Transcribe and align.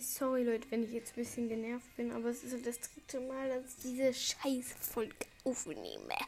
Sorry 0.00 0.44
Leute, 0.44 0.70
wenn 0.70 0.84
ich 0.84 0.92
jetzt 0.92 1.12
ein 1.12 1.22
bisschen 1.22 1.48
genervt 1.48 1.96
bin, 1.96 2.12
aber 2.12 2.28
es 2.28 2.44
ist 2.44 2.66
das 2.66 2.80
dritte 2.80 3.20
Mal, 3.20 3.48
dass 3.48 3.76
ich 3.76 3.82
diese 3.82 4.14
scheiß 4.14 4.72
Folge 4.80 5.14
aufnehme. 5.44 6.08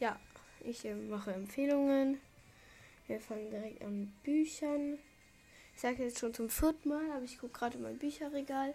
Ja, 0.00 0.16
ich 0.60 0.84
äh, 0.84 0.94
mache 0.94 1.32
Empfehlungen. 1.32 2.20
Wir 3.08 3.20
fangen 3.20 3.50
direkt 3.50 3.82
an 3.82 3.98
mit 3.98 4.22
Büchern. 4.22 4.96
Ich 5.74 5.80
sage 5.80 6.04
jetzt 6.04 6.20
schon 6.20 6.32
zum 6.32 6.48
vierten 6.48 6.90
Mal, 6.90 7.10
aber 7.10 7.24
ich 7.24 7.38
gucke 7.38 7.58
gerade 7.58 7.78
in 7.78 7.82
mein 7.82 7.98
Bücherregal. 7.98 8.74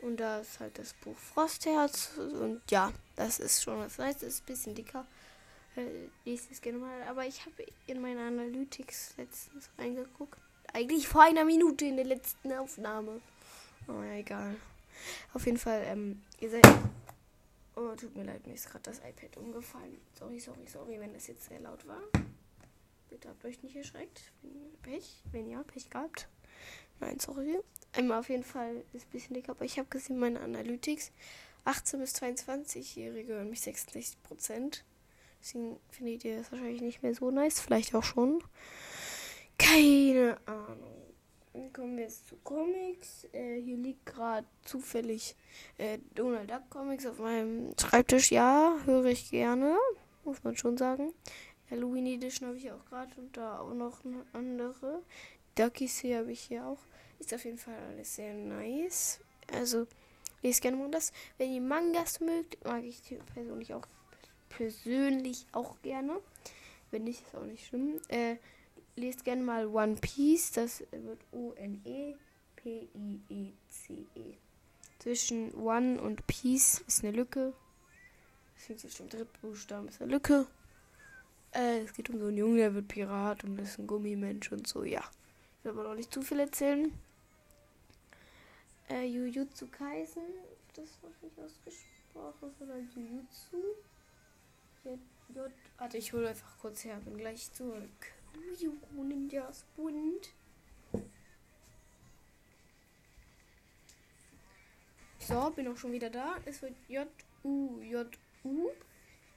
Und 0.00 0.18
da 0.18 0.40
ist 0.40 0.58
halt 0.58 0.76
das 0.78 0.94
Buch 0.94 1.16
Frostherz. 1.16 2.16
Und 2.16 2.60
ja, 2.70 2.92
das 3.14 3.38
ist 3.38 3.62
schon 3.62 3.78
was 3.78 3.98
Neues. 3.98 4.16
Das 4.18 4.24
ist 4.24 4.42
ein 4.42 4.46
bisschen 4.46 4.74
dicker. 4.74 5.06
Äh, 5.76 6.08
lese 6.24 6.48
es 6.50 6.60
gerne 6.60 6.78
mal. 6.78 7.02
Aber 7.04 7.24
ich 7.24 7.46
habe 7.46 7.64
in 7.86 8.00
meine 8.00 8.26
Analytics 8.26 9.14
letztens 9.16 9.70
reingeguckt. 9.78 10.40
Eigentlich 10.72 11.08
vor 11.08 11.22
einer 11.22 11.44
Minute 11.44 11.86
in 11.86 11.96
der 11.96 12.04
letzten 12.04 12.52
Aufnahme. 12.52 13.20
Oh, 13.88 14.02
ja, 14.02 14.14
egal. 14.14 14.56
Auf 15.34 15.46
jeden 15.46 15.58
Fall, 15.58 15.82
ähm, 15.86 16.22
ihr 16.40 16.50
seid. 16.50 16.66
Oh, 17.76 17.94
tut 17.94 18.14
mir 18.16 18.24
leid, 18.24 18.46
mir 18.46 18.54
ist 18.54 18.68
gerade 18.68 18.82
das 18.84 18.98
iPad 18.98 19.36
umgefallen. 19.36 19.98
Sorry, 20.18 20.40
sorry, 20.40 20.66
sorry, 20.66 21.00
wenn 21.00 21.14
das 21.14 21.28
jetzt 21.28 21.48
sehr 21.48 21.60
laut 21.60 21.86
war. 21.86 22.02
Bitte 23.08 23.28
habt 23.28 23.44
euch 23.44 23.62
nicht 23.62 23.76
erschreckt. 23.76 24.32
Pech, 24.82 25.22
wenn 25.32 25.48
ja, 25.48 25.62
Pech 25.62 25.88
gehabt. 25.88 26.28
Nein, 27.00 27.18
sorry. 27.20 27.58
Einmal 27.92 28.18
auf 28.18 28.28
jeden 28.28 28.44
Fall 28.44 28.84
ist 28.92 29.06
ein 29.06 29.10
bisschen 29.12 29.34
dick, 29.34 29.48
aber 29.48 29.64
ich 29.64 29.78
habe 29.78 29.88
gesehen, 29.88 30.18
meine 30.18 30.40
Analytics 30.40 31.12
18 31.64 32.00
bis 32.00 32.14
22-Jährige 32.16 33.34
hören 33.34 33.50
mich 33.50 33.60
66 33.60 34.22
Prozent. 34.22 34.84
Deswegen 35.40 35.78
findet 35.90 36.24
ihr 36.24 36.38
das 36.38 36.50
wahrscheinlich 36.50 36.80
nicht 36.80 37.02
mehr 37.02 37.14
so 37.14 37.30
nice. 37.30 37.60
Vielleicht 37.60 37.94
auch 37.94 38.02
schon. 38.02 38.42
Keine 39.68 40.38
Ahnung. 40.46 41.12
Dann 41.52 41.72
kommen 41.74 41.96
wir 41.98 42.04
jetzt 42.04 42.26
zu 42.26 42.36
Comics. 42.36 43.26
Äh, 43.32 43.60
hier 43.60 43.76
liegt 43.76 44.06
gerade 44.06 44.46
zufällig 44.64 45.36
äh, 45.76 45.98
Donald 46.14 46.50
Duck 46.50 46.70
Comics 46.70 47.04
auf 47.04 47.18
meinem 47.18 47.74
Schreibtisch. 47.78 48.30
Ja, 48.32 48.78
höre 48.86 49.04
ich 49.06 49.30
gerne. 49.30 49.76
Muss 50.24 50.42
man 50.42 50.56
schon 50.56 50.78
sagen. 50.78 51.12
Halloween 51.70 52.06
Edition 52.06 52.48
habe 52.48 52.56
ich 52.56 52.72
auch 52.72 52.82
gerade 52.86 53.10
und 53.18 53.36
da 53.36 53.58
auch 53.58 53.74
noch 53.74 54.02
eine 54.06 54.24
andere. 54.32 55.02
Duckies 55.54 55.98
hier 55.98 56.20
habe 56.20 56.32
ich 56.32 56.40
hier 56.40 56.64
auch. 56.64 56.78
Ist 57.18 57.34
auf 57.34 57.44
jeden 57.44 57.58
Fall 57.58 57.76
alles 57.90 58.16
sehr 58.16 58.32
nice. 58.32 59.20
Also, 59.52 59.86
lest 60.42 60.62
gerne 60.62 60.78
mal 60.78 60.90
das. 60.90 61.12
Wenn 61.36 61.52
ihr 61.52 61.60
Mangas 61.60 62.20
mögt, 62.20 62.64
mag 62.64 62.84
ich 62.84 63.02
persönlich 63.34 63.74
auch 63.74 63.86
persönlich 64.48 65.46
auch 65.52 65.76
gerne. 65.82 66.20
Wenn 66.90 67.04
nicht, 67.04 67.20
ist 67.20 67.34
auch 67.34 67.44
nicht 67.44 67.66
schlimm. 67.66 68.00
Äh, 68.08 68.36
lest 68.98 69.24
gerne 69.24 69.42
mal 69.42 69.66
One 69.66 69.96
Piece. 69.96 70.52
Das 70.52 70.80
wird 70.90 71.20
O-N-E-P-I-E-C-E. 71.32 72.16
-E. 74.20 74.36
Zwischen 74.98 75.54
One 75.54 76.00
und 76.00 76.26
Peace 76.26 76.82
ist 76.86 77.04
eine 77.04 77.16
Lücke. 77.16 77.52
Das 78.68 78.84
ist 78.84 79.00
im 79.00 79.08
dritten 79.08 79.40
Buchstaben 79.40 79.88
ist 79.88 80.02
eine 80.02 80.10
Lücke. 80.10 80.46
Äh, 81.52 81.80
es 81.80 81.92
geht 81.92 82.10
um 82.10 82.18
so 82.18 82.26
einen 82.26 82.36
Jungen, 82.36 82.56
der 82.56 82.74
wird 82.74 82.88
Pirat 82.88 83.44
und 83.44 83.58
ist 83.58 83.78
ein 83.78 83.86
Gummimensch 83.86 84.50
und 84.52 84.66
so, 84.66 84.82
ja. 84.84 85.00
Ich 85.00 85.64
will 85.64 85.72
aber 85.72 85.84
noch 85.84 85.94
nicht 85.94 86.12
zu 86.12 86.20
viel 86.20 86.40
erzählen. 86.40 86.92
Äh, 88.90 89.06
Jujutsu 89.06 89.68
Kaisen, 89.68 90.22
das 90.74 90.88
habe 91.02 91.14
ich 91.22 91.42
ausgesprochen, 91.42 92.54
sondern 92.58 92.90
Jujutsu. 92.94 93.56
J, 94.84 94.98
J, 95.34 95.50
warte, 95.78 95.96
ich 95.96 96.12
hole 96.12 96.28
einfach 96.28 96.58
kurz 96.58 96.84
her, 96.84 97.00
bin 97.04 97.16
gleich 97.16 97.52
zurück. 97.52 98.12
Juhu, 98.58 99.04
Ninjas 99.04 99.64
bunt. 99.76 100.30
So, 105.18 105.50
bin 105.50 105.68
auch 105.68 105.76
schon 105.76 105.92
wieder 105.92 106.10
da. 106.10 106.36
Es 106.46 106.62
wird 106.62 106.74
J-U, 106.88 107.80
J-U, 107.82 108.70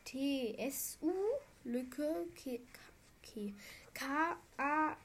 T-S-U, 0.06 1.14
Lücke, 1.66 2.28
K, 2.36 2.62
K-A-I-S-E-N 3.94 4.96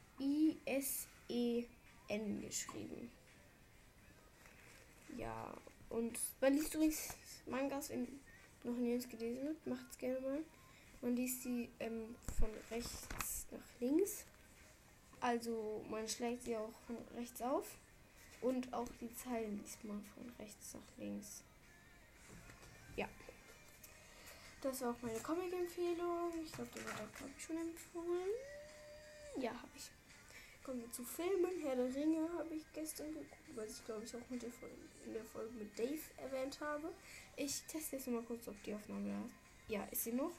geschrieben. 2.40 3.10
Ja, 5.16 5.56
und 5.90 6.18
man 6.40 6.54
liest 6.54 6.74
übrigens 6.74 7.16
Mangas, 7.46 7.90
wenn 7.90 8.20
noch 8.62 8.76
nirgends 8.76 9.08
gelesen 9.08 9.42
wird, 9.42 9.66
macht 9.66 9.90
es 9.90 9.98
gerne 9.98 10.20
mal. 10.20 10.44
Man 11.06 11.14
liest 11.14 11.44
sie 11.44 11.68
ähm, 11.78 12.16
von 12.36 12.48
rechts 12.68 13.46
nach 13.52 13.80
links. 13.80 14.24
Also 15.20 15.84
man 15.88 16.08
schlägt 16.08 16.42
sie 16.42 16.56
auch 16.56 16.72
von 16.84 16.96
rechts 17.16 17.40
auf. 17.42 17.78
Und 18.40 18.74
auch 18.74 18.88
die 19.00 19.14
Zeilen 19.14 19.56
liest 19.60 19.84
man 19.84 20.02
von 20.02 20.28
rechts 20.40 20.74
nach 20.74 20.98
links. 20.98 21.44
Ja. 22.96 23.08
Das 24.60 24.80
war 24.80 24.90
auch 24.90 25.00
meine 25.00 25.20
Comic-Empfehlung. 25.20 26.32
Ich 26.44 26.50
glaube, 26.50 26.70
den 26.74 26.84
habe 26.92 27.08
ich 27.38 27.44
schon 27.44 27.56
empfohlen. 27.56 28.30
Ja, 29.36 29.50
habe 29.50 29.70
ich. 29.76 29.88
Kommen 30.64 30.80
wir 30.80 30.90
zu 30.90 31.04
Filmen. 31.04 31.60
Herr 31.62 31.76
der 31.76 31.94
Ringe 31.94 32.28
habe 32.36 32.52
ich 32.52 32.64
gestern 32.72 33.12
geguckt, 33.12 33.54
was 33.54 33.78
ich 33.78 33.84
glaube 33.84 34.02
ich 34.02 34.16
auch 34.16 34.28
mit 34.28 34.42
der 34.42 34.50
Folge, 34.50 34.74
in 35.06 35.12
der 35.12 35.24
Folge 35.24 35.52
mit 35.52 35.78
Dave 35.78 36.00
erwähnt 36.16 36.60
habe. 36.60 36.92
Ich 37.36 37.62
teste 37.68 37.94
jetzt 37.94 38.08
mal 38.08 38.22
kurz, 38.22 38.48
ob 38.48 38.60
die 38.64 38.74
Aufnahme 38.74 39.08
da 39.08 39.24
ist. 39.24 39.34
Ja, 39.68 39.84
ist 39.92 40.02
sie 40.02 40.12
noch. 40.12 40.32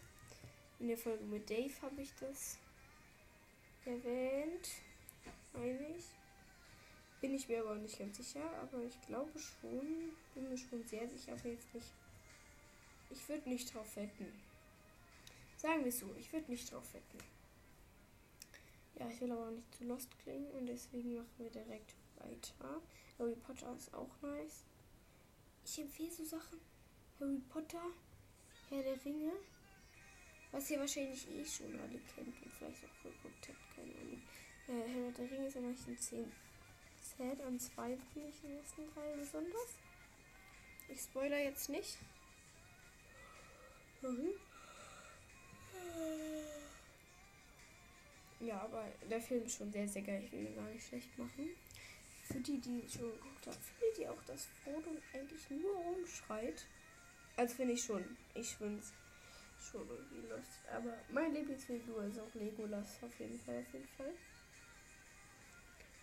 In 0.80 0.88
der 0.88 0.98
Folge 0.98 1.24
mit 1.24 1.50
Dave 1.50 1.74
habe 1.82 2.02
ich 2.02 2.14
das 2.20 2.60
erwähnt. 3.86 4.70
Meine 5.54 5.96
ich. 5.98 6.06
Bin 7.20 7.34
ich 7.34 7.48
mir 7.48 7.62
aber 7.62 7.72
auch 7.72 7.82
nicht 7.82 7.98
ganz 7.98 8.18
sicher, 8.18 8.48
aber 8.62 8.84
ich 8.84 9.02
glaube 9.02 9.40
schon. 9.40 10.12
Bin 10.36 10.50
mir 10.50 10.58
schon 10.58 10.84
sehr 10.84 11.10
sicher, 11.10 11.34
aber 11.34 11.50
jetzt 11.50 11.74
nicht. 11.74 11.92
Ich 13.10 13.28
würde 13.28 13.50
nicht 13.50 13.74
drauf 13.74 13.96
wetten. 13.96 14.32
Sagen 15.58 15.82
wir 15.82 15.90
es 15.90 16.00
so, 16.00 16.14
ich 16.20 16.32
würde 16.32 16.52
nicht 16.52 16.72
drauf 16.72 16.94
wetten. 16.94 17.18
Ja, 19.00 19.10
ich 19.10 19.20
will 19.22 19.32
aber 19.32 19.48
auch 19.48 19.52
nicht 19.52 19.74
zu 19.76 19.86
lost 19.86 20.10
klingen 20.20 20.52
und 20.52 20.68
deswegen 20.68 21.16
machen 21.16 21.34
wir 21.38 21.50
direkt 21.50 21.96
weiter. 22.18 22.82
Harry 23.18 23.36
Potter 23.36 23.74
ist 23.76 23.94
auch 23.94 24.22
nice. 24.22 24.64
Ich 25.66 25.80
empfehle 25.80 26.12
so 26.12 26.24
Sachen. 26.24 26.60
Harry 27.20 27.42
Potter, 27.50 27.82
Herr 28.70 28.84
der 28.84 29.04
Ringe, 29.04 29.34
was 30.52 30.70
ihr 30.70 30.80
wahrscheinlich 30.80 31.28
eh 31.30 31.46
schon 31.46 31.80
alle 31.80 32.00
kennt 32.16 32.42
und 32.42 32.52
vielleicht 32.58 32.84
auch 32.86 33.04
geguckt 33.04 33.50
habt, 33.50 33.76
keine 33.76 33.94
Ahnung. 33.96 34.22
Äh, 34.68 34.90
Herr 34.90 35.12
der 35.12 35.32
Ringe 35.32 35.48
ist 35.48 35.58
aber 35.58 35.68
nicht 35.68 35.88
ein 35.88 35.98
10. 35.98 36.32
Zählt 37.02 37.42
an 37.42 37.60
zwei 37.60 37.98
finde 38.14 38.30
ich 38.30 38.42
den 38.42 38.58
ersten 38.58 38.94
Teil 38.94 39.18
besonders. 39.18 39.78
Ich 40.90 41.02
spoiler 41.02 41.40
jetzt 41.40 41.70
nicht. 41.70 41.98
Sorry. 44.02 44.36
Ja, 48.40 48.62
aber 48.62 48.86
der 49.10 49.20
Film 49.20 49.46
ist 49.46 49.58
schon 49.58 49.72
sehr, 49.72 49.88
sehr 49.88 50.04
geil. 50.04 50.22
Ich 50.26 50.32
will 50.32 50.46
ihn 50.46 50.56
gar 50.56 50.70
nicht 50.70 50.88
schlecht 50.88 51.18
machen. 51.18 51.50
Für 52.24 52.40
die, 52.40 52.60
die 52.60 52.84
schon 52.90 53.12
geguckt 53.12 53.48
haben, 53.48 53.58
findet 53.80 53.98
ihr 54.00 54.12
auch, 54.12 54.24
dass 54.26 54.48
Frodo 54.64 54.92
eigentlich 55.14 55.50
nur 55.50 55.76
rumschreit? 55.76 56.66
Also 57.36 57.56
finde 57.56 57.74
ich 57.74 57.84
schon. 57.84 58.04
Ich 58.36 58.56
es 58.62 58.94
schon 59.60 59.88
irgendwie 59.90 60.28
lustig. 60.28 60.70
Aber 60.74 60.94
mein 61.12 61.34
Lieblingsfigur 61.34 62.04
ist 62.04 62.20
auch 62.20 62.34
Legolas. 62.34 63.02
Auf 63.04 63.20
jeden 63.20 63.40
Fall, 63.40 63.60
auf 63.60 63.74
jeden 63.74 63.88
Fall. 63.90 64.14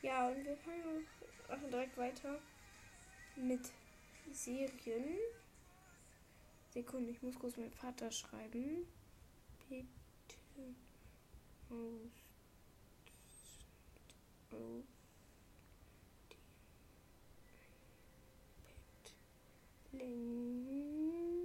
Ja, 0.02 0.28
und 0.28 0.44
wir 0.44 0.56
fangen 0.58 1.06
machen 1.48 1.70
direkt 1.70 1.96
weiter 1.96 2.38
mit 3.36 3.60
Serien. 4.32 5.18
Sekunde, 6.70 7.12
ich 7.12 7.22
muss 7.22 7.38
kurz 7.38 7.56
meinen 7.56 7.72
Vater 7.72 8.10
schreiben. 8.10 8.86
Bitte 9.68 9.86
aus. 11.70 12.24
auf 14.54 14.84
die 19.92 19.96
Länge 19.96 21.44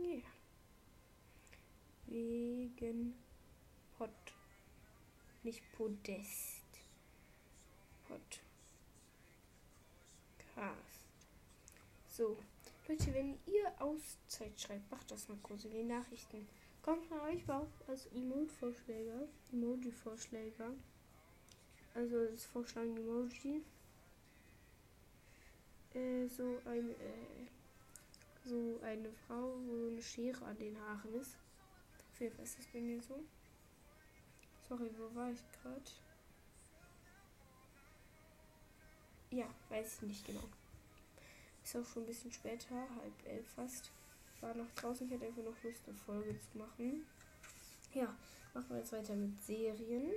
wegen 2.99 3.13
Pod. 3.97 4.09
Nicht 5.43 5.61
Podest. 5.73 6.63
Podcast. 8.07 8.35
So, 12.07 12.37
Leute, 12.87 13.13
wenn 13.13 13.37
ihr 13.45 13.71
Auszeit 13.79 14.59
schreibt, 14.59 14.91
macht 14.91 15.09
das 15.11 15.29
mal 15.29 15.37
kurz 15.41 15.63
in 15.65 15.71
die 15.71 15.83
Nachrichten. 15.83 16.47
Kommt 16.81 17.05
von 17.05 17.19
euch 17.21 17.49
auch 17.49 17.67
als 17.87 18.07
Emoji-Vorschläge. 18.07 19.29
Emoji-Vorschläge. 19.53 20.73
Also 21.93 22.25
das 22.25 22.45
vorschlagende 22.45 23.01
Emoji. 23.01 23.61
Äh, 25.93 26.27
so 26.27 26.59
ein 26.65 26.89
äh, 26.91 27.47
so 28.45 28.79
eine 28.83 29.11
Frau, 29.27 29.55
wo 29.65 29.77
so 29.77 29.87
eine 29.87 30.01
Schere 30.01 30.45
an 30.45 30.57
den 30.57 30.79
Haaren 30.79 31.13
ist. 31.13 31.37
Auf 32.21 32.39
ist 32.39 32.57
das 32.59 32.65
bei 32.67 32.79
mir 32.79 33.01
so. 33.01 33.23
Sorry, 34.67 34.89
wo 34.97 35.15
war 35.15 35.31
ich 35.31 35.39
gerade? 35.61 35.81
ja, 39.31 39.45
weiß 39.69 39.95
ich 39.95 40.01
nicht 40.07 40.25
genau. 40.25 40.43
Ist 41.63 41.75
auch 41.75 41.85
schon 41.85 42.03
ein 42.03 42.07
bisschen 42.07 42.31
später, 42.31 42.75
halb 42.75 43.25
elf 43.25 43.47
fast. 43.55 43.91
War 44.41 44.53
noch 44.53 44.69
draußen, 44.75 45.07
ich 45.07 45.13
hatte 45.13 45.25
einfach 45.27 45.43
noch 45.43 45.63
Lust, 45.63 45.87
eine 45.87 45.97
Folge 45.97 46.35
zu 46.39 46.57
machen. 46.57 47.05
Ja, 47.93 48.15
machen 48.53 48.69
wir 48.69 48.77
jetzt 48.77 48.93
weiter 48.93 49.15
mit 49.15 49.41
Serien. 49.43 50.11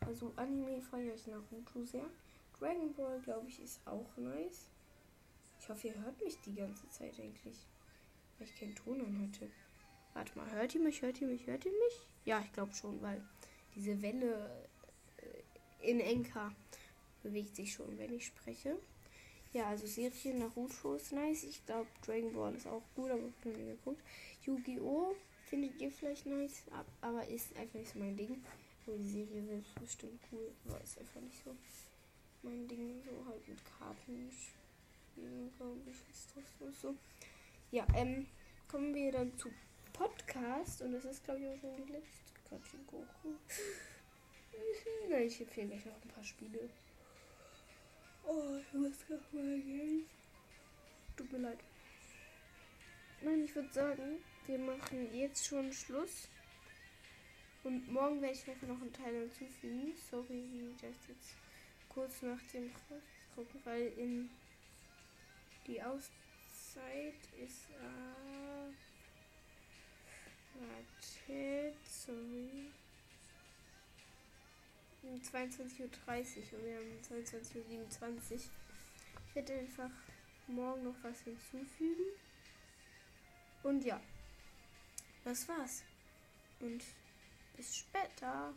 Also 0.00 0.32
Anime 0.36 0.80
feiere 0.80 1.14
ich 1.14 1.26
Naruto 1.26 1.84
sehr. 1.84 2.08
Dragon 2.58 2.94
Ball, 2.94 3.20
glaube 3.20 3.48
ich, 3.48 3.62
ist 3.62 3.80
auch 3.86 4.16
nice. 4.16 4.66
Ich 5.60 5.68
hoffe, 5.68 5.88
ihr 5.88 6.00
hört 6.00 6.22
mich 6.22 6.40
die 6.40 6.54
ganze 6.54 6.88
Zeit 6.88 7.18
eigentlich. 7.18 7.66
Weil 8.38 8.48
ich 8.48 8.56
keinen 8.56 8.74
Ton 8.74 9.00
an 9.00 9.28
hatte. 9.28 9.50
Warte 10.14 10.36
mal, 10.36 10.50
hört 10.52 10.74
ihr 10.74 10.80
mich, 10.80 11.02
hört 11.02 11.20
ihr 11.20 11.28
mich, 11.28 11.46
hört 11.46 11.64
ihr 11.64 11.72
mich? 11.72 12.06
Ja, 12.24 12.40
ich 12.44 12.52
glaube 12.52 12.74
schon, 12.74 13.00
weil 13.02 13.22
diese 13.74 14.00
Welle 14.02 14.68
äh, 15.18 15.90
in 15.90 16.00
Enka 16.00 16.52
bewegt 17.22 17.56
sich 17.56 17.72
schon, 17.72 17.98
wenn 17.98 18.12
ich 18.12 18.26
spreche. 18.26 18.76
Ja, 19.52 19.66
also 19.66 19.86
Serien 19.86 20.38
Naruto 20.38 20.94
ist 20.94 21.12
nice. 21.12 21.44
Ich 21.44 21.64
glaube, 21.66 21.88
Dragon 22.06 22.32
Ball 22.32 22.54
ist 22.54 22.66
auch 22.66 22.82
gut, 22.94 23.10
aber 23.10 23.20
ich 23.20 23.46
habe 23.46 23.58
nie 23.58 23.70
geguckt. 23.70 24.02
Yu-Gi-Oh! 24.44 25.16
findet 25.50 25.80
ihr 25.80 25.90
vielleicht 25.90 26.26
nice, 26.26 26.62
aber 27.00 27.26
ist 27.26 27.54
einfach 27.56 27.74
nicht 27.74 27.92
so 27.92 27.98
mein 27.98 28.16
Ding. 28.16 28.42
Aber 28.86 28.96
die 28.96 29.08
Serie 29.08 29.44
selbst 29.44 29.74
bestimmt 29.74 30.20
cool, 30.30 30.52
aber 30.66 30.80
ist 30.80 30.98
einfach 30.98 31.20
nicht 31.20 31.42
so 31.44 31.54
mein 32.42 32.66
Ding. 32.68 33.02
So 33.04 33.26
halt 33.26 33.46
mit 33.48 33.58
Karten 33.64 34.30
spielen, 34.30 35.52
glaube 35.56 35.80
ich, 35.86 36.14
ist 36.14 36.32
das 36.36 36.80
so. 36.80 36.94
Ja, 37.72 37.86
ähm, 37.94 38.26
kommen 38.68 38.94
wir 38.94 39.10
dann 39.10 39.36
zu 39.36 39.50
Podcast 40.50 40.82
und 40.82 40.92
das 40.92 41.04
ist, 41.04 41.24
glaube 41.24 41.40
ich, 41.40 41.46
auch 41.48 41.60
schon 41.60 41.86
die 41.86 41.92
letzte 41.92 42.34
Kategorie. 42.48 43.36
Nein, 45.08 45.22
ich 45.22 45.40
empfehle 45.40 45.68
gleich 45.68 45.86
noch 45.86 46.02
ein 46.02 46.08
paar 46.08 46.24
Spiele. 46.24 46.68
Oh, 48.26 48.56
ich 48.60 48.72
muss 48.72 49.08
noch 49.08 49.32
mal 49.32 49.60
gehen. 49.60 50.06
Tut 51.16 51.32
mir 51.32 51.38
leid. 51.38 51.58
Nein, 53.22 53.44
ich 53.44 53.54
würde 53.54 53.72
sagen, 53.72 54.18
wir 54.46 54.58
machen 54.58 55.14
jetzt 55.14 55.46
schon 55.46 55.72
Schluss. 55.72 56.28
Und 57.62 57.90
morgen 57.92 58.20
werde 58.20 58.34
ich 58.34 58.48
einfach 58.48 58.66
noch 58.66 58.80
einen 58.80 58.92
Teil 58.92 59.14
hinzufügen. 59.20 59.94
Sorry, 60.10 60.44
wie 60.50 60.74
das 60.80 60.96
jetzt 61.08 61.34
kurz 61.88 62.22
nach 62.22 62.42
dem 62.52 62.72
gucken, 63.34 63.60
weil 63.64 63.92
in 63.96 64.30
die 65.66 65.80
Auszeit 65.82 67.14
ist. 67.36 67.70
Äh, 67.70 68.89
sorry. 71.84 72.72
22.30 75.02 75.80
Uhr 75.80 76.58
und 76.58 76.64
wir 76.64 76.76
haben 76.76 77.00
22.27 77.02 78.32
Uhr. 78.32 78.40
Ich 79.28 79.34
werde 79.34 79.54
einfach 79.54 79.90
morgen 80.46 80.84
noch 80.84 80.94
was 81.02 81.20
hinzufügen. 81.22 82.04
Und 83.62 83.84
ja, 83.84 84.00
das 85.24 85.48
war's. 85.48 85.82
Und 86.60 86.82
bis 87.56 87.76
später. 87.76 88.54